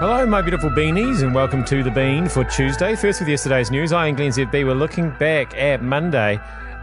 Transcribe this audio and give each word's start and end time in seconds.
Hello, 0.00 0.24
my 0.24 0.40
beautiful 0.40 0.70
beanies, 0.70 1.24
and 1.24 1.34
welcome 1.34 1.64
to 1.64 1.82
The 1.82 1.90
Bean 1.90 2.28
for 2.28 2.44
Tuesday. 2.44 2.94
First, 2.94 3.18
with 3.18 3.28
yesterday's 3.28 3.72
news, 3.72 3.92
I 3.92 4.06
and 4.06 4.16
Glenn 4.16 4.30
ZB 4.30 4.64
were 4.64 4.72
looking 4.72 5.10
back 5.18 5.56
at 5.56 5.82
Monday 5.82 6.38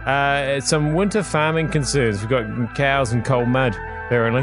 uh, 0.06 0.60
some 0.60 0.94
winter 0.94 1.24
farming 1.24 1.70
concerns. 1.70 2.20
We've 2.20 2.30
got 2.30 2.76
cows 2.76 3.14
and 3.14 3.24
cold 3.24 3.48
mud, 3.48 3.74
apparently. 4.08 4.42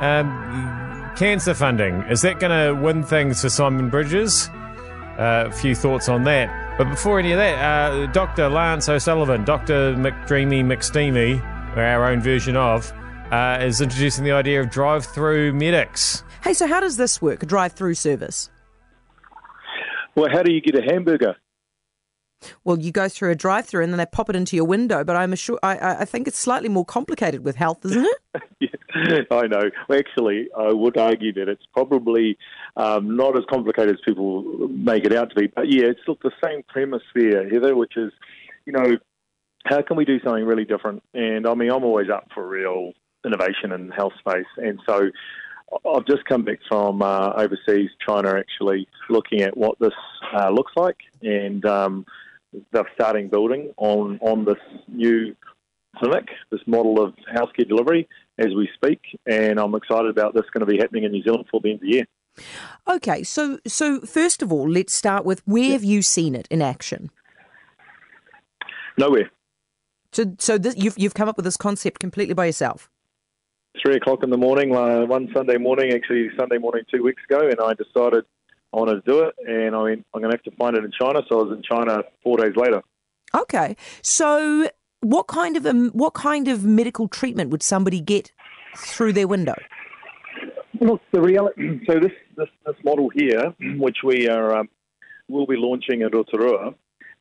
Um, 0.00 1.12
cancer 1.14 1.52
funding, 1.52 2.00
is 2.04 2.22
that 2.22 2.40
going 2.40 2.68
to 2.68 2.82
win 2.82 3.02
things 3.02 3.42
for 3.42 3.50
Simon 3.50 3.90
Bridges? 3.90 4.48
Uh, 5.18 5.48
a 5.48 5.52
few 5.52 5.74
thoughts 5.74 6.08
on 6.08 6.24
that. 6.24 6.78
But 6.78 6.88
before 6.88 7.18
any 7.18 7.32
of 7.32 7.36
that, 7.36 7.58
uh, 7.58 8.06
Dr. 8.12 8.48
Lance 8.48 8.88
O'Sullivan, 8.88 9.44
Dr. 9.44 9.94
McDreamy 9.96 10.64
McSteamy, 10.64 11.44
our 11.76 12.06
own 12.06 12.22
version 12.22 12.56
of, 12.56 12.94
uh, 13.30 13.58
is 13.60 13.82
introducing 13.82 14.24
the 14.24 14.32
idea 14.32 14.58
of 14.58 14.70
drive 14.70 15.04
through 15.04 15.52
medics. 15.52 16.24
Hey, 16.42 16.54
so 16.54 16.66
how 16.66 16.80
does 16.80 16.96
this 16.96 17.20
work, 17.20 17.42
a 17.42 17.46
drive 17.46 17.72
through 17.72 17.94
service? 17.94 18.50
Well, 20.16 20.30
how 20.30 20.42
do 20.42 20.52
you 20.52 20.60
get 20.60 20.74
a 20.74 20.82
hamburger? 20.82 21.36
Well, 22.64 22.78
you 22.78 22.90
go 22.90 23.08
through 23.08 23.30
a 23.30 23.34
drive 23.34 23.66
through 23.66 23.84
and 23.84 23.92
then 23.92 23.98
they 23.98 24.06
pop 24.06 24.30
it 24.30 24.36
into 24.36 24.56
your 24.56 24.64
window, 24.64 25.04
but 25.04 25.14
I'm 25.16 25.34
sure 25.34 25.58
I, 25.62 26.00
I 26.00 26.04
think 26.06 26.26
it's 26.26 26.38
slightly 26.38 26.70
more 26.70 26.86
complicated 26.86 27.44
with 27.44 27.56
health, 27.56 27.84
isn't 27.84 28.06
it? 28.06 28.42
yeah, 28.60 29.20
I 29.30 29.46
know. 29.46 29.70
Well, 29.88 29.98
actually, 29.98 30.48
I 30.58 30.72
would 30.72 30.96
argue 30.96 31.34
that 31.34 31.48
it's 31.48 31.64
probably 31.74 32.38
um, 32.76 33.16
not 33.16 33.36
as 33.36 33.44
complicated 33.50 33.96
as 33.96 34.00
people 34.06 34.68
make 34.68 35.04
it 35.04 35.14
out 35.14 35.30
to 35.30 35.34
be. 35.34 35.48
But 35.48 35.70
yeah, 35.70 35.86
it's 35.86 36.00
look 36.08 36.22
the 36.22 36.32
same 36.42 36.62
premise 36.68 37.02
there, 37.14 37.48
Heather, 37.48 37.76
which 37.76 37.96
is, 37.96 38.12
you 38.64 38.72
know, 38.72 38.96
how 39.66 39.82
can 39.82 39.98
we 39.98 40.06
do 40.06 40.18
something 40.20 40.44
really 40.44 40.64
different? 40.64 41.02
And 41.12 41.46
I 41.46 41.54
mean, 41.54 41.70
I'm 41.70 41.84
always 41.84 42.08
up 42.08 42.28
for 42.34 42.48
real 42.48 42.92
innovation 43.24 43.72
in 43.72 43.90
health 43.90 44.14
space, 44.18 44.46
and 44.56 44.80
so 44.88 45.10
I've 45.86 46.06
just 46.06 46.24
come 46.24 46.44
back 46.44 46.58
from 46.68 47.00
uh, 47.00 47.32
overseas, 47.36 47.90
China, 48.06 48.34
actually 48.36 48.88
looking 49.08 49.42
at 49.42 49.56
what 49.56 49.78
this 49.78 49.92
uh, 50.36 50.50
looks 50.50 50.72
like, 50.76 50.96
and 51.22 51.64
um, 51.64 52.04
they're 52.72 52.90
starting 52.94 53.28
building 53.28 53.72
on 53.76 54.18
on 54.20 54.44
this 54.44 54.58
new 54.88 55.34
clinic, 55.96 56.28
this 56.50 56.60
model 56.66 57.02
of 57.02 57.14
healthcare 57.34 57.68
delivery 57.68 58.08
as 58.38 58.48
we 58.56 58.68
speak, 58.74 59.00
and 59.26 59.60
I'm 59.60 59.74
excited 59.74 60.10
about 60.10 60.34
this 60.34 60.44
going 60.52 60.66
to 60.66 60.66
be 60.66 60.78
happening 60.78 61.04
in 61.04 61.12
New 61.12 61.22
Zealand 61.22 61.46
for 61.50 61.60
the 61.60 61.70
end 61.70 61.76
of 61.76 61.82
the 61.82 61.92
year. 61.92 62.04
Okay, 62.88 63.22
so 63.22 63.58
so 63.66 64.00
first 64.00 64.42
of 64.42 64.52
all, 64.52 64.68
let's 64.68 64.94
start 64.94 65.24
with 65.24 65.42
where 65.46 65.62
yeah. 65.64 65.72
have 65.72 65.84
you 65.84 66.02
seen 66.02 66.34
it 66.34 66.48
in 66.50 66.62
action? 66.62 67.10
Nowhere. 68.98 69.30
So 70.12 70.34
so 70.38 70.58
this, 70.58 70.76
you've 70.76 70.98
you've 70.98 71.14
come 71.14 71.28
up 71.28 71.36
with 71.36 71.44
this 71.44 71.56
concept 71.56 72.00
completely 72.00 72.34
by 72.34 72.46
yourself 72.46 72.90
three 73.82 73.96
o'clock 73.96 74.22
in 74.22 74.30
the 74.30 74.36
morning, 74.36 74.74
uh, 74.74 75.06
one 75.06 75.28
Sunday 75.34 75.56
morning, 75.56 75.92
actually 75.92 76.28
Sunday 76.38 76.58
morning 76.58 76.84
two 76.92 77.02
weeks 77.02 77.22
ago, 77.28 77.48
and 77.48 77.56
I 77.60 77.74
decided 77.74 78.24
I 78.72 78.76
wanted 78.76 79.04
to 79.04 79.10
do 79.10 79.22
it, 79.22 79.34
and 79.46 79.74
I 79.74 79.82
went, 79.82 80.06
I'm 80.14 80.20
going 80.20 80.30
to 80.30 80.36
have 80.36 80.44
to 80.44 80.56
find 80.56 80.76
it 80.76 80.84
in 80.84 80.92
China. 80.92 81.22
So 81.28 81.40
I 81.40 81.42
was 81.44 81.56
in 81.56 81.62
China 81.62 82.02
four 82.22 82.36
days 82.36 82.54
later. 82.56 82.82
Okay, 83.34 83.76
so 84.02 84.68
what 85.00 85.26
kind 85.26 85.56
of 85.56 85.66
um, 85.66 85.90
what 85.90 86.14
kind 86.14 86.48
of 86.48 86.64
medical 86.64 87.08
treatment 87.08 87.50
would 87.50 87.62
somebody 87.62 88.00
get 88.00 88.32
through 88.76 89.12
their 89.12 89.28
window? 89.28 89.54
Look, 90.80 91.00
the 91.12 91.20
reality. 91.20 91.80
So 91.86 91.98
this 91.98 92.12
this, 92.36 92.48
this 92.66 92.76
model 92.84 93.08
here, 93.08 93.54
which 93.78 93.98
we 94.04 94.28
are 94.28 94.56
um, 94.56 94.68
will 95.28 95.46
be 95.46 95.56
launching 95.56 96.02
at 96.02 96.14
Rotorua, 96.14 96.74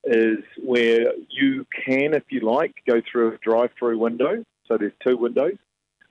is 0.04 0.40
where 0.64 1.14
you 1.30 1.66
can, 1.86 2.14
if 2.14 2.24
you 2.30 2.42
like, 2.42 2.74
go 2.88 3.02
through 3.12 3.34
a 3.34 3.38
drive-through 3.38 4.00
window. 4.00 4.44
So 4.68 4.78
there's 4.78 4.94
two 5.06 5.18
windows 5.18 5.58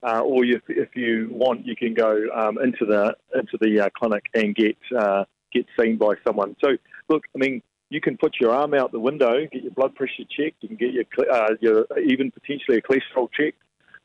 uh, 0.02 0.20
or 0.20 0.44
you, 0.44 0.60
if 0.68 0.94
you 0.94 1.28
want, 1.30 1.66
you 1.66 1.74
can 1.74 1.94
go 1.94 2.26
um, 2.34 2.58
into 2.58 2.84
the 2.86 3.16
into 3.34 3.58
the 3.60 3.80
uh, 3.80 3.88
clinic 3.98 4.26
and 4.34 4.54
get 4.54 4.76
uh, 4.96 5.24
get 5.52 5.66
seen 5.78 5.96
by 5.96 6.14
someone. 6.26 6.56
So, 6.60 6.76
look, 7.08 7.24
I 7.34 7.38
mean, 7.38 7.62
you 7.90 8.00
can 8.00 8.16
put 8.16 8.36
your 8.40 8.52
arm 8.52 8.74
out 8.74 8.92
the 8.92 9.00
window, 9.00 9.46
get 9.50 9.62
your 9.62 9.72
blood 9.72 9.94
pressure 9.94 10.24
checked, 10.30 10.62
you 10.62 10.68
can 10.68 10.76
get 10.76 10.92
your, 10.92 11.04
uh, 11.32 11.54
your 11.60 11.86
even 11.98 12.30
potentially 12.30 12.78
a 12.78 12.82
cholesterol 12.82 13.28
check. 13.32 13.54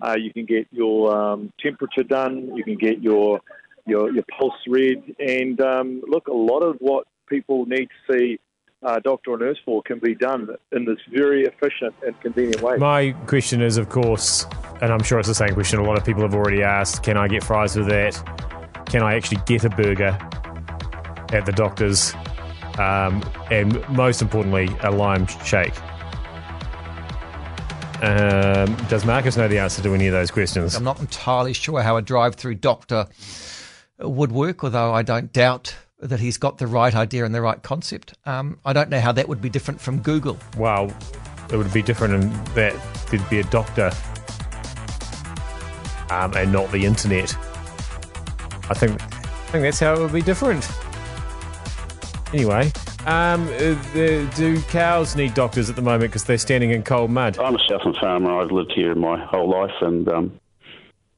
Uh, 0.01 0.15
you 0.17 0.33
can 0.33 0.45
get 0.45 0.67
your 0.71 1.15
um, 1.15 1.53
temperature 1.61 2.03
done. 2.03 2.55
You 2.55 2.63
can 2.63 2.75
get 2.75 3.01
your 3.01 3.39
your, 3.85 4.11
your 4.11 4.23
pulse 4.37 4.53
read. 4.67 5.15
And 5.19 5.59
um, 5.61 6.01
look, 6.07 6.27
a 6.27 6.33
lot 6.33 6.61
of 6.61 6.77
what 6.79 7.05
people 7.27 7.65
need 7.65 7.87
to 7.87 8.13
see 8.13 8.39
uh, 8.83 8.99
doctor 8.99 9.31
or 9.31 9.37
nurse 9.37 9.57
for 9.63 9.81
can 9.83 9.99
be 9.99 10.15
done 10.15 10.49
in 10.71 10.85
this 10.85 10.97
very 11.11 11.45
efficient 11.45 11.93
and 12.05 12.19
convenient 12.21 12.61
way. 12.61 12.77
My 12.77 13.11
question 13.27 13.61
is, 13.61 13.77
of 13.77 13.89
course, 13.89 14.45
and 14.81 14.91
I'm 14.91 15.03
sure 15.03 15.19
it's 15.19 15.27
the 15.27 15.35
same 15.35 15.53
question 15.53 15.79
a 15.79 15.83
lot 15.83 15.97
of 15.97 16.05
people 16.05 16.21
have 16.21 16.35
already 16.35 16.63
asked 16.63 17.03
can 17.03 17.17
I 17.17 17.27
get 17.27 17.43
fries 17.43 17.75
with 17.75 17.87
that? 17.87 18.13
Can 18.87 19.01
I 19.01 19.15
actually 19.15 19.41
get 19.45 19.63
a 19.63 19.69
burger 19.69 20.17
at 21.31 21.45
the 21.45 21.53
doctor's? 21.53 22.13
Um, 22.77 23.23
and 23.51 23.87
most 23.89 24.21
importantly, 24.21 24.67
a 24.81 24.91
lime 24.91 25.27
shake. 25.27 25.73
Um, 28.01 28.75
does 28.89 29.05
Marcus 29.05 29.37
know 29.37 29.47
the 29.47 29.59
answer 29.59 29.81
to 29.83 29.93
any 29.93 30.07
of 30.07 30.13
those 30.13 30.31
questions? 30.31 30.75
I'm 30.75 30.83
not 30.83 30.99
entirely 30.99 31.53
sure 31.53 31.81
how 31.81 31.95
a 31.95 32.01
drive 32.01 32.35
through 32.35 32.55
doctor 32.55 33.07
would 33.99 34.31
work, 34.31 34.63
although 34.63 34.91
I 34.91 35.03
don't 35.03 35.31
doubt 35.31 35.75
that 36.09 36.19
he's 36.19 36.37
got 36.37 36.57
the 36.57 36.67
right 36.67 36.93
idea 36.93 37.25
and 37.25 37.33
the 37.33 37.41
right 37.41 37.61
concept. 37.61 38.13
Um, 38.25 38.59
I 38.65 38.73
don't 38.73 38.89
know 38.89 38.99
how 38.99 39.11
that 39.13 39.27
would 39.27 39.41
be 39.41 39.49
different 39.49 39.79
from 39.79 39.99
Google. 39.99 40.37
Well, 40.57 40.91
it 41.51 41.57
would 41.57 41.71
be 41.73 41.81
different 41.81 42.13
in 42.15 42.29
that 42.55 42.75
there'd 43.09 43.29
be 43.29 43.39
a 43.39 43.43
doctor 43.43 43.91
um, 46.09 46.33
and 46.35 46.51
not 46.51 46.71
the 46.71 46.85
internet. 46.85 47.35
I 48.69 48.73
think 48.73 49.01
I 49.01 49.55
think 49.55 49.63
that's 49.63 49.79
how 49.79 49.93
it 49.93 49.99
would 49.99 50.13
be 50.13 50.21
different. 50.21 50.67
Anyway, 52.33 52.71
um, 53.05 53.45
the, 53.45 54.31
do 54.35 54.59
cows 54.63 55.15
need 55.15 55.33
doctors 55.33 55.69
at 55.69 55.75
the 55.75 55.81
moment 55.81 56.11
because 56.11 56.23
they're 56.23 56.37
standing 56.37 56.71
in 56.71 56.81
cold 56.81 57.11
mud? 57.11 57.37
I'm 57.37 57.55
a 57.55 57.59
Southland 57.67 57.97
farmer. 58.01 58.41
I've 58.41 58.51
lived 58.51 58.71
here 58.73 58.95
my 58.95 59.23
whole 59.23 59.49
life, 59.49 59.75
and 59.81 60.07
um, 60.09 60.39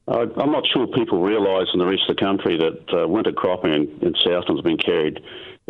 I'm 0.07 0.51
not 0.51 0.63
sure 0.71 0.85
people 0.87 1.21
realise 1.21 1.67
in 1.73 1.79
the 1.79 1.85
rest 1.85 2.03
of 2.07 2.15
the 2.15 2.21
country 2.21 2.57
that 2.57 3.01
uh, 3.01 3.07
winter 3.07 3.31
cropping 3.31 3.73
in, 3.73 3.99
in 4.01 4.13
Southland's 4.23 4.61
been 4.61 4.77
carried 4.77 5.19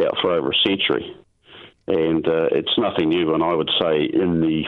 out 0.01 0.15
for 0.21 0.31
over 0.31 0.51
a 0.51 0.67
century. 0.67 1.15
And 1.87 2.27
uh, 2.27 2.49
it's 2.51 2.77
nothing 2.77 3.09
new, 3.09 3.33
and 3.33 3.43
I 3.43 3.53
would 3.53 3.69
say 3.79 4.09
in 4.11 4.41
the 4.41 4.63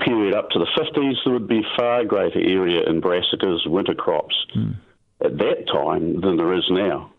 period 0.00 0.34
up 0.34 0.48
to 0.50 0.58
the 0.58 0.66
50s, 0.78 1.14
there 1.24 1.34
would 1.34 1.46
be 1.46 1.62
far 1.76 2.04
greater 2.04 2.40
area 2.40 2.88
in 2.88 3.00
brassicas, 3.00 3.66
winter 3.66 3.94
crops, 3.94 4.34
mm. 4.56 4.74
at 5.22 5.36
that 5.36 5.66
time 5.72 6.20
than 6.20 6.36
there 6.36 6.54
is 6.54 6.64
now. 6.70 7.12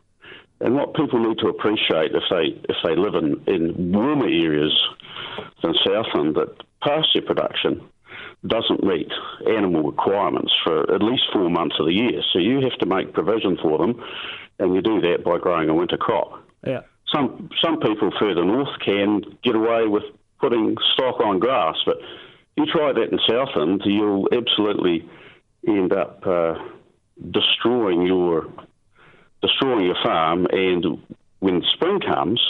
And 0.62 0.76
what 0.76 0.96
people 0.96 1.20
need 1.20 1.38
to 1.40 1.48
appreciate 1.48 2.12
if 2.12 2.24
they 2.30 2.60
if 2.68 2.76
they 2.84 2.96
live 2.96 3.16
in, 3.16 3.42
in 3.48 3.94
warmer 3.94 4.26
areas 4.26 4.78
than 5.64 5.74
Southland, 5.86 6.36
that 6.36 6.56
pasture 6.84 7.22
production 7.22 7.82
doesn't 8.46 8.84
meet 8.84 9.12
animal 9.48 9.84
requirements 9.84 10.54
for 10.64 10.94
at 10.94 11.02
least 11.02 11.24
four 11.34 11.50
months 11.50 11.76
of 11.80 11.86
the 11.86 11.94
year. 11.94 12.22
So 12.32 12.40
you 12.40 12.62
have 12.62 12.78
to 12.80 12.86
make 12.86 13.14
provision 13.14 13.58
for 13.62 13.78
them, 13.78 14.02
and 14.60 14.74
you 14.74 14.82
do 14.82 15.02
that 15.02 15.24
by 15.24 15.38
growing 15.38 15.70
a 15.70 15.74
winter 15.74 15.98
crop. 15.98 16.44
Yeah. 16.66 16.82
Some 17.14 17.50
some 17.64 17.80
people 17.80 18.12
further 18.20 18.46
north 18.46 18.80
can 18.86 19.22
get 19.44 19.56
away 19.56 19.88
with 19.88 20.04
putting 20.40 20.76
stock 20.94 21.20
on 21.20 21.40
grass, 21.40 21.76
but 21.86 21.98
you 22.56 22.66
try 22.66 22.94
that 22.94 23.12
in 23.12 23.20
Southland, 23.28 23.82
you'll 23.86 24.28
absolutely 24.32 25.10
end 25.68 25.92
up 25.94 26.24
uh, 26.26 26.56
destroying 27.32 28.06
your 28.06 28.48
destroying 29.42 29.86
your 29.86 29.98
farm. 30.04 30.48
And 30.52 31.02
when 31.40 31.64
spring 31.74 32.00
comes, 32.02 32.42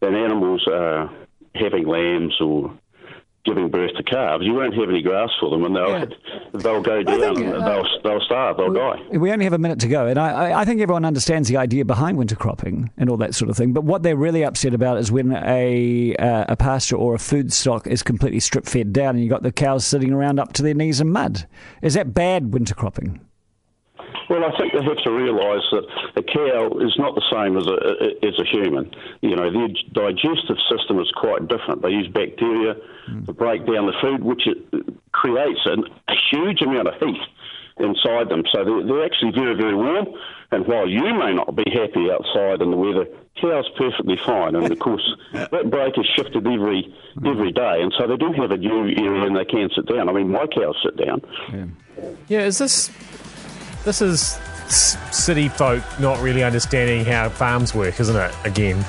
and 0.00 0.16
animals 0.16 0.66
are 0.70 1.10
having 1.54 1.86
lambs 1.86 2.34
or 2.40 2.72
giving 3.44 3.68
birth 3.68 3.90
to 3.96 4.02
calves, 4.02 4.44
you 4.44 4.54
won't 4.54 4.74
have 4.74 4.88
any 4.88 5.02
grass 5.02 5.30
for 5.40 5.50
them, 5.50 5.64
and 5.64 5.74
they'll 5.74 5.88
yeah. 5.88 6.04
they'll 6.54 6.82
go 6.82 7.02
down, 7.02 7.36
think, 7.36 7.48
uh, 7.48 7.64
they'll 7.64 7.84
they'll 8.02 8.20
starve, 8.20 8.56
they'll 8.56 8.70
we, 8.70 8.78
die. 8.78 9.18
We 9.18 9.32
only 9.32 9.44
have 9.44 9.52
a 9.52 9.58
minute 9.58 9.80
to 9.80 9.88
go, 9.88 10.06
and 10.06 10.18
I 10.18 10.60
I 10.60 10.64
think 10.64 10.80
everyone 10.80 11.04
understands 11.04 11.48
the 11.48 11.56
idea 11.56 11.84
behind 11.84 12.18
winter 12.18 12.36
cropping 12.36 12.90
and 12.96 13.10
all 13.10 13.16
that 13.18 13.34
sort 13.34 13.50
of 13.50 13.56
thing. 13.56 13.72
But 13.72 13.84
what 13.84 14.02
they're 14.02 14.16
really 14.16 14.44
upset 14.44 14.74
about 14.74 14.98
is 14.98 15.10
when 15.10 15.32
a 15.32 16.14
uh, 16.16 16.44
a 16.48 16.56
pasture 16.56 16.96
or 16.96 17.14
a 17.14 17.18
food 17.18 17.52
stock 17.52 17.86
is 17.86 18.02
completely 18.02 18.40
strip 18.40 18.66
fed 18.66 18.92
down, 18.92 19.10
and 19.10 19.20
you 19.20 19.30
have 19.30 19.40
got 19.40 19.42
the 19.42 19.52
cows 19.52 19.84
sitting 19.84 20.12
around 20.12 20.38
up 20.38 20.52
to 20.54 20.62
their 20.62 20.74
knees 20.74 21.00
in 21.00 21.10
mud. 21.10 21.46
Is 21.82 21.94
that 21.94 22.14
bad 22.14 22.52
winter 22.52 22.74
cropping? 22.74 23.20
Well, 24.32 24.48
I 24.48 24.56
think 24.56 24.72
they 24.72 24.82
have 24.82 24.96
to 25.04 25.12
realise 25.12 25.60
that 25.72 25.84
a 26.16 26.22
cow 26.22 26.80
is 26.80 26.96
not 26.96 27.14
the 27.14 27.26
same 27.28 27.52
as 27.60 27.68
a, 27.68 27.76
as 28.24 28.32
a 28.40 28.48
human. 28.48 28.90
You 29.20 29.36
know, 29.36 29.52
their 29.52 29.68
digestive 29.92 30.56
system 30.72 30.98
is 31.00 31.12
quite 31.14 31.48
different. 31.48 31.82
They 31.82 31.90
use 31.90 32.08
bacteria 32.08 32.80
mm. 33.10 33.26
to 33.26 33.32
break 33.34 33.66
down 33.66 33.84
the 33.84 33.96
food, 34.00 34.24
which 34.24 34.48
creates 35.12 35.60
an, 35.66 35.84
a 36.08 36.14
huge 36.32 36.62
amount 36.62 36.88
of 36.88 36.94
heat 36.94 37.20
inside 37.76 38.30
them. 38.30 38.44
So 38.56 38.64
they're, 38.64 38.86
they're 38.86 39.04
actually 39.04 39.32
very, 39.32 39.54
very 39.54 39.76
warm. 39.76 40.08
And 40.50 40.66
while 40.66 40.88
you 40.88 41.12
may 41.12 41.34
not 41.34 41.54
be 41.54 41.68
happy 41.68 42.08
outside 42.08 42.62
in 42.62 42.70
the 42.70 42.76
weather, 42.80 43.04
cows 43.38 43.68
perfectly 43.76 44.16
fine. 44.16 44.56
And 44.56 44.72
of 44.72 44.78
course, 44.78 45.04
that 45.34 45.68
break 45.70 45.98
is 45.98 46.08
shifted 46.16 46.46
every 46.46 46.88
every 47.26 47.52
day, 47.52 47.82
and 47.82 47.92
so 47.98 48.06
they 48.06 48.16
do 48.16 48.32
have 48.32 48.50
a 48.50 48.56
new 48.56 48.88
area 48.96 49.26
and 49.26 49.36
they 49.36 49.44
can 49.44 49.68
sit 49.76 49.86
down. 49.86 50.08
I 50.08 50.12
mean, 50.12 50.30
my 50.30 50.46
cows 50.46 50.76
sit 50.82 50.96
down. 50.96 51.20
Yeah, 51.52 51.66
yeah 52.28 52.40
is 52.46 52.56
this 52.56 52.90
this 53.84 54.02
is 54.02 54.38
city 54.68 55.48
folk 55.48 55.82
not 56.00 56.20
really 56.20 56.42
understanding 56.42 57.04
how 57.04 57.28
farms 57.28 57.74
work, 57.74 58.00
isn't 58.00 58.16
it? 58.16 58.34
Again. 58.44 58.84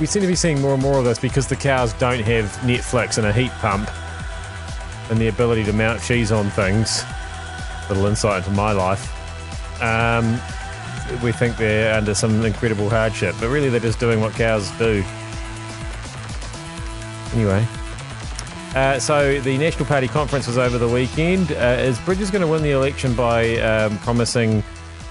We 0.00 0.06
seem 0.06 0.22
to 0.22 0.28
be 0.28 0.34
seeing 0.34 0.60
more 0.62 0.74
and 0.74 0.82
more 0.82 0.98
of 0.98 1.04
this 1.04 1.18
because 1.18 1.46
the 1.46 1.56
cows 1.56 1.92
don't 1.94 2.20
have 2.20 2.46
Netflix 2.62 3.18
and 3.18 3.26
a 3.26 3.32
heat 3.32 3.50
pump 3.52 3.90
and 5.10 5.18
the 5.18 5.28
ability 5.28 5.64
to 5.64 5.72
mount 5.72 6.00
cheese 6.00 6.32
on 6.32 6.48
things. 6.50 7.04
Little 7.88 8.06
insight 8.06 8.38
into 8.38 8.50
my 8.52 8.72
life. 8.72 9.10
Um, 9.82 10.40
we 11.22 11.32
think 11.32 11.58
they're 11.58 11.94
under 11.94 12.14
some 12.14 12.44
incredible 12.44 12.88
hardship, 12.88 13.34
but 13.40 13.48
really 13.48 13.68
they're 13.68 13.80
just 13.80 14.00
doing 14.00 14.20
what 14.20 14.32
cows 14.32 14.70
do. 14.78 15.04
Anyway. 17.34 17.66
Uh, 18.74 18.98
so 18.98 19.38
the 19.40 19.56
National 19.56 19.86
Party 19.86 20.08
conference 20.08 20.48
was 20.48 20.58
over 20.58 20.78
the 20.78 20.88
weekend. 20.88 21.52
Uh, 21.52 21.76
is 21.78 21.96
Bridges 22.00 22.32
going 22.32 22.42
to 22.42 22.48
win 22.48 22.60
the 22.60 22.72
election 22.72 23.14
by 23.14 23.56
um, 23.58 23.96
promising 23.98 24.64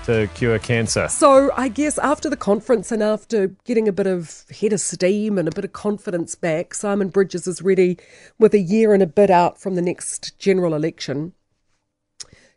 to 0.04 0.28
cure 0.36 0.60
cancer? 0.60 1.08
So 1.08 1.50
I 1.56 1.70
guess 1.70 1.98
after 1.98 2.30
the 2.30 2.36
conference 2.36 2.92
and 2.92 3.02
after 3.02 3.48
getting 3.64 3.88
a 3.88 3.94
bit 3.94 4.06
of 4.06 4.44
head 4.50 4.74
of 4.74 4.82
steam 4.82 5.38
and 5.38 5.48
a 5.48 5.52
bit 5.52 5.64
of 5.64 5.72
confidence 5.72 6.36
back, 6.36 6.74
Simon 6.74 7.08
Bridges 7.08 7.48
is 7.48 7.62
ready 7.62 7.98
with 8.38 8.54
a 8.54 8.60
year 8.60 8.94
and 8.94 9.02
a 9.02 9.08
bit 9.08 9.30
out 9.30 9.58
from 9.58 9.76
the 9.76 9.82
next 9.82 10.38
general 10.38 10.74
election 10.74 11.32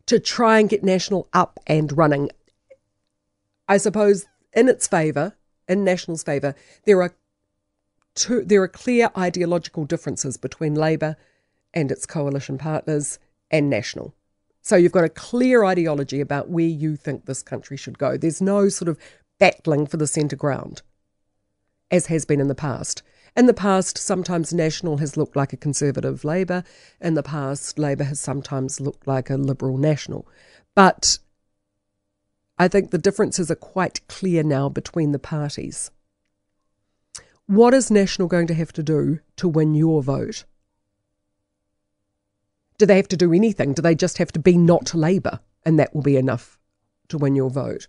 to 0.06 0.19
try 0.19 0.59
and 0.59 0.69
get 0.69 0.82
National 0.82 1.29
up 1.32 1.61
and 1.69 1.97
running. 1.97 2.31
I 3.69 3.76
suppose 3.76 4.26
in 4.52 4.69
its 4.69 4.88
favour, 4.88 5.37
in 5.69 5.85
National's 5.85 6.25
favour, 6.25 6.56
there 6.85 7.00
are 7.00 7.14
two, 8.17 8.45
there 8.45 8.63
are 8.63 8.69
clear 8.69 9.11
ideological 9.17 9.85
differences 9.85 10.37
between 10.37 10.75
Labour 10.75 11.17
and 11.73 11.93
its 11.93 12.07
coalition 12.07 12.59
partners 12.59 13.19
and 13.51 13.71
National. 13.71 14.15
So 14.63 14.75
you've 14.75 14.91
got 14.91 15.05
a 15.05 15.09
clear 15.09 15.63
ideology 15.63 16.21
about 16.21 16.49
where 16.49 16.67
you 16.67 16.97
think 16.97 17.27
this 17.27 17.43
country 17.43 17.77
should 17.77 17.99
go. 17.99 18.17
There's 18.17 18.41
no 18.41 18.69
sort 18.69 18.89
of 18.89 18.99
battling 19.39 19.87
for 19.87 19.97
the 19.97 20.09
centre 20.09 20.35
ground, 20.35 20.83
as 21.91 22.07
has 22.07 22.25
been 22.25 22.41
in 22.41 22.49
the 22.49 22.55
past. 22.55 23.03
In 23.37 23.47
the 23.47 23.55
past, 23.55 23.99
sometimes 23.99 24.53
National 24.53 24.97
has 24.97 25.17
looked 25.17 25.37
like 25.37 25.53
a 25.53 25.59
conservative 25.59 26.25
Labour. 26.25 26.65
In 27.01 27.15
the 27.15 27.23
past, 27.23 27.79
Labour 27.79 28.05
has 28.05 28.19
sometimes 28.19 28.81
looked 28.81 29.07
like 29.07 29.29
a 29.29 29.37
Liberal 29.37 29.77
National. 29.77 30.27
But 30.75 31.19
I 32.59 32.67
think 32.69 32.91
the 32.91 32.99
differences 32.99 33.51
are 33.51 33.57
quite 33.57 34.09
clear 34.09 34.43
now 34.43 34.71
between 34.71 35.12
the 35.12 35.19
parties. 35.19 35.91
What 37.47 37.75
is 37.75 37.91
National 37.91 38.29
going 38.29 38.49
to 38.49 38.55
have 38.55 38.73
to 38.73 38.83
do 38.83 39.21
to 39.37 39.49
win 39.49 39.75
your 39.75 40.03
vote? 40.03 40.45
Do 42.79 42.87
they 42.87 42.97
have 42.97 43.09
to 43.09 43.17
do 43.17 43.33
anything? 43.33 43.73
Do 43.73 43.83
they 43.83 43.95
just 43.95 44.19
have 44.19 44.33
to 44.33 44.41
be 44.41 44.57
not 44.57 44.95
Labour 44.95 45.41
and 45.65 45.79
that 45.79 45.95
will 45.95 46.03
be 46.03 46.17
enough 46.17 46.59
to 47.09 47.19
win 47.19 47.37
your 47.37 47.51
vote? 47.51 47.87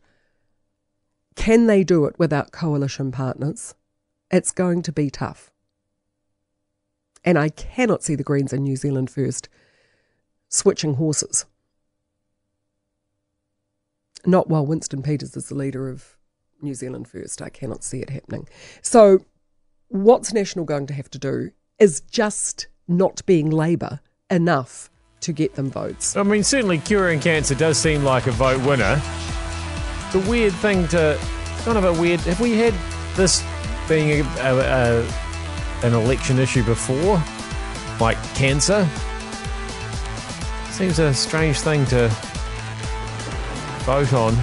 Can 1.36 1.68
they 1.68 1.84
do 1.84 2.06
it 2.06 2.18
without 2.18 2.52
coalition 2.52 3.12
partners? 3.12 3.76
It's 4.32 4.52
going 4.52 4.84
to 4.84 4.92
be 4.92 5.10
tough. 5.10 5.52
And 7.26 7.38
I 7.38 7.50
cannot 7.50 8.04
see 8.04 8.16
the 8.16 8.24
Greens 8.24 8.54
in 8.54 8.64
New 8.64 8.76
Zealand 8.76 9.10
First 9.10 9.50
switching 10.50 10.96
horses. 10.96 11.46
Not 14.26 14.50
while 14.50 14.66
Winston 14.66 15.04
Peters 15.04 15.36
is 15.36 15.50
the 15.50 15.56
leader 15.56 15.90
of 15.90 16.16
New 16.62 16.74
Zealand 16.74 17.08
First. 17.08 17.42
I 17.42 17.50
cannot 17.50 17.84
see 17.84 18.02
it 18.02 18.10
happening. 18.10 18.48
So, 18.82 19.26
what's 19.90 20.34
National 20.34 20.66
going 20.66 20.88
to 20.88 20.94
have 20.94 21.10
to 21.12 21.20
do 21.20 21.52
is 21.80 22.02
just 22.02 22.68
not 22.88 23.26
being 23.26 23.50
Labour 23.50 24.00
enough 24.30 24.90
to 25.22 25.32
get 25.34 25.56
them 25.56 25.70
votes. 25.70 26.16
I 26.16 26.24
mean, 26.24 26.44
certainly 26.44 26.78
curing 26.78 27.20
cancer 27.20 27.56
does 27.56 27.78
seem 27.78 28.04
like 28.04 28.28
a 28.28 28.32
vote 28.32 28.66
winner. 28.66 29.02
It's 30.06 30.16
a 30.16 30.30
weird 30.30 30.54
thing 30.54 30.88
to. 30.90 31.20
Kind 31.64 31.78
of 31.78 31.84
a 31.84 32.00
weird. 32.00 32.22
Have 32.22 32.40
we 32.40 32.54
had 32.54 32.74
this 33.16 33.44
being 33.90 34.10
a, 34.10 34.30
a, 34.40 34.60
a, 34.60 35.14
an 35.84 35.94
election 35.94 36.40
issue 36.40 36.64
before? 36.64 37.22
Like 38.00 38.22
cancer? 38.36 38.88
Seems 40.72 41.00
a 41.00 41.14
strange 41.14 41.60
thing 41.60 41.86
to 41.88 42.08
vote 43.84 44.14
on. 44.14 44.36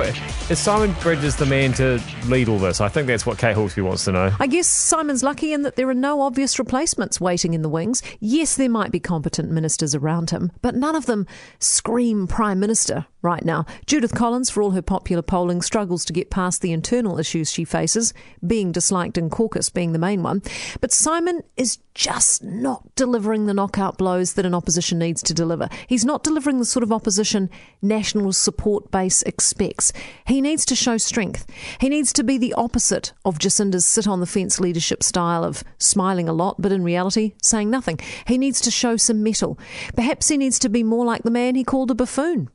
Is 0.00 0.58
Simon 0.58 0.94
Bridges 1.00 1.36
the 1.36 1.46
man 1.46 1.72
to 1.74 2.00
lead 2.26 2.48
all 2.48 2.58
this? 2.58 2.80
I 2.80 2.88
think 2.88 3.06
that's 3.06 3.26
what 3.26 3.38
Kate 3.38 3.56
Hawkesby 3.56 3.82
wants 3.82 4.04
to 4.06 4.12
know. 4.12 4.34
I 4.40 4.46
guess 4.46 4.66
Simon's 4.66 5.22
lucky 5.22 5.52
in 5.52 5.62
that 5.62 5.76
there 5.76 5.88
are 5.88 5.94
no 5.94 6.22
obvious 6.22 6.58
replacements 6.58 7.20
waiting 7.20 7.54
in 7.54 7.62
the 7.62 7.68
wings. 7.68 8.02
Yes, 8.20 8.56
there 8.56 8.68
might 8.68 8.90
be 8.90 9.00
competent 9.00 9.50
ministers 9.50 9.94
around 9.94 10.30
him, 10.30 10.50
but 10.62 10.74
none 10.74 10.96
of 10.96 11.06
them 11.06 11.26
scream 11.58 12.26
Prime 12.26 12.58
Minister 12.60 13.06
right 13.22 13.44
now. 13.44 13.64
Judith 13.86 14.14
Collins, 14.14 14.50
for 14.50 14.62
all 14.62 14.72
her 14.72 14.82
popular 14.82 15.22
polling, 15.22 15.62
struggles 15.62 16.04
to 16.06 16.12
get 16.12 16.30
past 16.30 16.60
the 16.60 16.72
internal 16.72 17.18
issues 17.18 17.50
she 17.50 17.64
faces, 17.64 18.12
being 18.44 18.72
disliked 18.72 19.16
in 19.16 19.30
caucus 19.30 19.68
being 19.68 19.92
the 19.92 19.98
main 19.98 20.22
one. 20.22 20.42
But 20.80 20.92
Simon 20.92 21.42
is 21.56 21.78
just 21.94 22.42
not 22.42 22.94
delivering 22.94 23.46
the 23.46 23.54
knockout 23.54 23.98
blows 23.98 24.34
that 24.34 24.46
an 24.46 24.54
opposition 24.54 24.98
needs 24.98 25.22
to 25.22 25.34
deliver. 25.34 25.68
He's 25.86 26.04
not 26.04 26.24
delivering 26.24 26.58
the 26.58 26.64
sort 26.64 26.82
of 26.82 26.92
opposition 26.92 27.50
national 27.80 28.32
support 28.32 28.90
base 28.90 29.22
expects. 29.22 29.92
He 30.26 30.40
needs 30.40 30.64
to 30.66 30.74
show 30.74 30.96
strength. 30.96 31.46
He 31.80 31.88
needs 31.88 32.12
to 32.14 32.24
be 32.24 32.38
the 32.38 32.54
opposite 32.54 33.12
of 33.24 33.38
Jacinda's 33.38 33.86
sit 33.86 34.06
on 34.06 34.20
the 34.20 34.26
fence 34.26 34.58
leadership 34.60 35.02
style 35.02 35.44
of 35.44 35.62
smiling 35.78 36.28
a 36.28 36.32
lot, 36.32 36.60
but 36.60 36.72
in 36.72 36.82
reality, 36.82 37.34
saying 37.42 37.70
nothing. 37.70 37.98
He 38.26 38.38
needs 38.38 38.60
to 38.62 38.70
show 38.70 38.96
some 38.96 39.22
mettle. 39.22 39.58
Perhaps 39.96 40.28
he 40.28 40.36
needs 40.36 40.58
to 40.60 40.68
be 40.68 40.82
more 40.82 41.04
like 41.04 41.22
the 41.22 41.30
man 41.30 41.54
he 41.54 41.64
called 41.64 41.90
a 41.90 41.94
buffoon. 41.94 42.48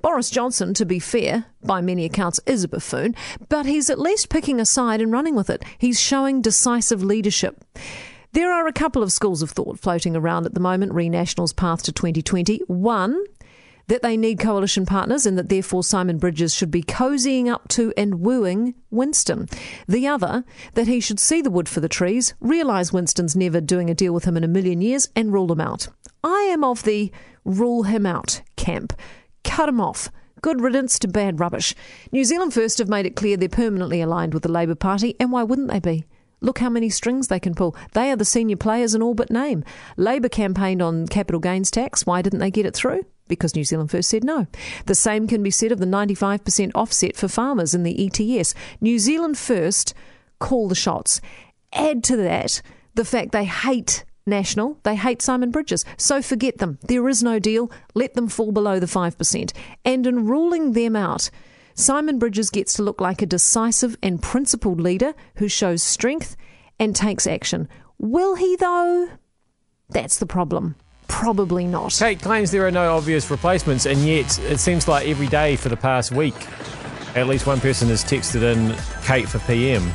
Boris 0.00 0.30
Johnson, 0.30 0.74
to 0.74 0.84
be 0.84 0.98
fair, 0.98 1.46
by 1.64 1.80
many 1.80 2.04
accounts 2.04 2.40
is 2.46 2.64
a 2.64 2.68
buffoon, 2.68 3.14
but 3.48 3.66
he's 3.66 3.90
at 3.90 3.98
least 3.98 4.28
picking 4.28 4.60
a 4.60 4.66
side 4.66 5.00
and 5.00 5.12
running 5.12 5.34
with 5.34 5.50
it. 5.50 5.62
He's 5.78 6.00
showing 6.00 6.40
decisive 6.40 7.02
leadership. 7.02 7.64
There 8.34 8.50
are 8.50 8.66
a 8.66 8.72
couple 8.72 9.02
of 9.02 9.12
schools 9.12 9.42
of 9.42 9.50
thought 9.50 9.78
floating 9.78 10.16
around 10.16 10.46
at 10.46 10.54
the 10.54 10.60
moment 10.60 10.94
re 10.94 11.10
National's 11.10 11.52
path 11.52 11.82
to 11.82 11.92
2020. 11.92 12.62
One, 12.66 13.22
that 13.88 14.00
they 14.00 14.16
need 14.16 14.38
coalition 14.38 14.86
partners 14.86 15.26
and 15.26 15.36
that 15.36 15.50
therefore 15.50 15.84
Simon 15.84 16.16
Bridges 16.16 16.54
should 16.54 16.70
be 16.70 16.82
cozying 16.82 17.52
up 17.52 17.68
to 17.68 17.92
and 17.94 18.20
wooing 18.20 18.74
Winston. 18.90 19.48
The 19.86 20.06
other, 20.06 20.44
that 20.72 20.86
he 20.86 20.98
should 20.98 21.20
see 21.20 21.42
the 21.42 21.50
wood 21.50 21.68
for 21.68 21.80
the 21.80 21.90
trees, 21.90 22.32
realise 22.40 22.90
Winston's 22.90 23.36
never 23.36 23.60
doing 23.60 23.90
a 23.90 23.94
deal 23.94 24.14
with 24.14 24.24
him 24.24 24.38
in 24.38 24.44
a 24.44 24.48
million 24.48 24.80
years, 24.80 25.10
and 25.14 25.30
rule 25.30 25.52
him 25.52 25.60
out. 25.60 25.88
I 26.24 26.48
am 26.52 26.64
of 26.64 26.84
the 26.84 27.12
rule 27.44 27.82
him 27.82 28.06
out 28.06 28.40
camp. 28.56 28.98
Cut 29.44 29.68
him 29.68 29.80
off. 29.80 30.08
Good 30.40 30.62
riddance 30.62 30.98
to 31.00 31.08
bad 31.08 31.38
rubbish. 31.38 31.74
New 32.12 32.24
Zealand 32.24 32.54
First 32.54 32.78
have 32.78 32.88
made 32.88 33.04
it 33.04 33.14
clear 33.14 33.36
they're 33.36 33.50
permanently 33.50 34.00
aligned 34.00 34.32
with 34.32 34.42
the 34.42 34.50
Labour 34.50 34.74
Party, 34.74 35.16
and 35.20 35.30
why 35.30 35.42
wouldn't 35.42 35.70
they 35.70 35.80
be? 35.80 36.06
Look 36.42 36.58
how 36.58 36.68
many 36.68 36.90
strings 36.90 37.28
they 37.28 37.40
can 37.40 37.54
pull. 37.54 37.76
They 37.92 38.10
are 38.10 38.16
the 38.16 38.24
senior 38.24 38.56
players 38.56 38.94
in 38.94 39.02
all 39.02 39.14
but 39.14 39.30
name. 39.30 39.64
Labour 39.96 40.28
campaigned 40.28 40.82
on 40.82 41.06
capital 41.06 41.40
gains 41.40 41.70
tax. 41.70 42.04
Why 42.04 42.20
didn't 42.20 42.40
they 42.40 42.50
get 42.50 42.66
it 42.66 42.74
through? 42.74 43.04
Because 43.28 43.54
New 43.54 43.64
Zealand 43.64 43.90
First 43.90 44.10
said 44.10 44.24
no. 44.24 44.46
The 44.86 44.94
same 44.94 45.26
can 45.26 45.42
be 45.42 45.50
said 45.50 45.72
of 45.72 45.78
the 45.78 45.86
95% 45.86 46.72
offset 46.74 47.16
for 47.16 47.28
farmers 47.28 47.74
in 47.74 47.84
the 47.84 48.06
ETS. 48.06 48.54
New 48.80 48.98
Zealand 48.98 49.38
First 49.38 49.94
call 50.40 50.68
the 50.68 50.74
shots. 50.74 51.20
Add 51.72 52.04
to 52.04 52.16
that 52.16 52.60
the 52.94 53.04
fact 53.04 53.32
they 53.32 53.44
hate 53.44 54.04
National, 54.26 54.78
they 54.84 54.94
hate 54.94 55.20
Simon 55.20 55.50
Bridges. 55.50 55.84
So 55.96 56.22
forget 56.22 56.58
them. 56.58 56.78
There 56.82 57.08
is 57.08 57.22
no 57.22 57.38
deal. 57.38 57.70
Let 57.94 58.14
them 58.14 58.28
fall 58.28 58.52
below 58.52 58.78
the 58.78 58.86
5%. 58.86 59.52
And 59.84 60.06
in 60.06 60.26
ruling 60.26 60.72
them 60.72 60.94
out, 60.94 61.30
Simon 61.74 62.18
Bridges 62.18 62.50
gets 62.50 62.74
to 62.74 62.82
look 62.82 63.00
like 63.00 63.22
a 63.22 63.26
decisive 63.26 63.96
and 64.02 64.22
principled 64.22 64.80
leader 64.80 65.14
who 65.36 65.48
shows 65.48 65.82
strength 65.82 66.36
and 66.78 66.94
takes 66.94 67.26
action. 67.26 67.68
Will 67.98 68.34
he, 68.34 68.56
though? 68.56 69.08
That's 69.90 70.18
the 70.18 70.26
problem. 70.26 70.76
Probably 71.08 71.66
not. 71.66 71.92
Kate 71.98 72.20
claims 72.20 72.50
there 72.50 72.66
are 72.66 72.70
no 72.70 72.96
obvious 72.96 73.30
replacements, 73.30 73.86
and 73.86 74.00
yet 74.00 74.38
it 74.40 74.58
seems 74.58 74.88
like 74.88 75.06
every 75.06 75.26
day 75.28 75.56
for 75.56 75.68
the 75.68 75.76
past 75.76 76.12
week, 76.12 76.34
at 77.14 77.26
least 77.26 77.46
one 77.46 77.60
person 77.60 77.88
has 77.88 78.02
texted 78.02 78.42
in 78.42 78.74
Kate 79.04 79.28
for 79.28 79.38
PM. 79.40 79.92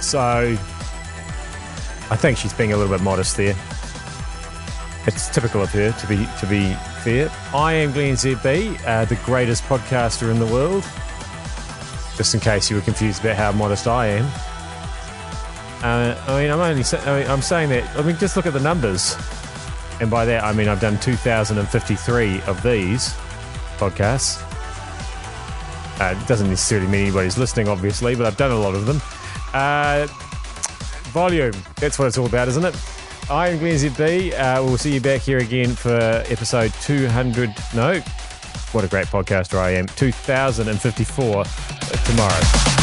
So 0.00 0.56
I 2.10 2.16
think 2.16 2.38
she's 2.38 2.52
being 2.52 2.72
a 2.72 2.76
little 2.76 2.94
bit 2.96 3.02
modest 3.02 3.36
there. 3.36 3.54
It's 5.06 5.28
typical 5.28 5.62
of 5.62 5.70
her 5.72 5.92
to 5.92 6.06
be 6.06 6.26
to 6.40 6.46
be 6.46 6.74
fair. 7.04 7.30
I 7.52 7.74
am 7.74 7.92
Glenn 7.92 8.14
ZB, 8.14 8.80
uh, 8.86 9.04
the 9.04 9.16
greatest 9.26 9.62
podcaster 9.64 10.30
in 10.30 10.38
the 10.38 10.46
world. 10.46 10.82
Just 12.16 12.32
in 12.32 12.40
case 12.40 12.70
you 12.70 12.76
were 12.76 12.82
confused 12.82 13.20
about 13.20 13.36
how 13.36 13.52
modest 13.52 13.86
I 13.86 14.06
am. 14.06 14.24
Uh, 15.82 16.18
I 16.26 16.40
mean, 16.40 16.50
I'm 16.50 16.60
only 16.60 16.82
sa- 16.82 17.02
I 17.04 17.20
mean, 17.20 17.30
I'm 17.30 17.42
saying 17.42 17.68
that. 17.68 17.84
I 17.98 18.02
mean, 18.02 18.16
just 18.16 18.36
look 18.36 18.46
at 18.46 18.54
the 18.54 18.60
numbers, 18.60 19.16
and 20.00 20.10
by 20.10 20.24
that 20.24 20.44
I 20.44 20.54
mean 20.54 20.66
I've 20.66 20.80
done 20.80 20.98
2,053 20.98 22.40
of 22.42 22.62
these 22.62 23.10
podcasts. 23.76 24.40
Uh, 26.00 26.18
it 26.18 26.26
doesn't 26.26 26.48
necessarily 26.48 26.88
mean 26.88 27.02
anybody's 27.02 27.36
listening, 27.36 27.68
obviously, 27.68 28.14
but 28.14 28.24
I've 28.24 28.38
done 28.38 28.50
a 28.50 28.58
lot 28.58 28.74
of 28.74 28.86
them. 28.86 29.02
Uh, 29.52 30.06
volume. 31.12 31.52
That's 31.76 31.98
what 31.98 32.08
it's 32.08 32.16
all 32.16 32.26
about, 32.26 32.48
isn't 32.48 32.64
it? 32.64 32.74
I 33.30 33.48
am 33.48 33.58
Glenn 33.58 33.76
ZB. 33.76 34.32
Uh, 34.32 34.62
we'll 34.64 34.76
see 34.78 34.92
you 34.94 35.00
back 35.00 35.22
here 35.22 35.38
again 35.38 35.74
for 35.74 35.96
episode 35.96 36.72
200. 36.82 37.50
No, 37.74 38.00
What 38.72 38.84
a 38.84 38.88
great 38.88 39.06
podcaster 39.06 39.58
I 39.58 39.70
am. 39.70 39.86
2054 39.86 41.44
tomorrow. 42.04 42.73